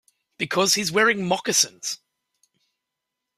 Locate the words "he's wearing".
0.73-1.27